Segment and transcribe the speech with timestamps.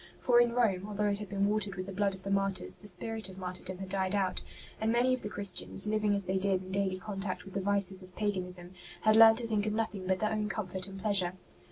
[0.17, 2.87] For in Rome, although it had been watered with the blood of the martyrs, the
[2.87, 4.41] spirit of martyrdom had died out;
[4.79, 7.61] and many of the Christians, living as they did in daily con tact with the
[7.61, 11.33] vices of paganism, had learnt to think of nothing but their own comfort and pleasure.